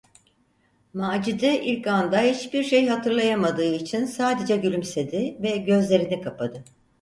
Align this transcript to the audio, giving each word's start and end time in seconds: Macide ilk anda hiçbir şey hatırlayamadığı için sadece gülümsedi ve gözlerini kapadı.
Macide 0.93 1.59
ilk 1.65 1.87
anda 1.87 2.21
hiçbir 2.21 2.63
şey 2.63 2.87
hatırlayamadığı 2.87 3.73
için 3.75 4.05
sadece 4.05 4.57
gülümsedi 4.57 5.37
ve 5.39 5.57
gözlerini 5.57 6.21
kapadı. 6.21 6.63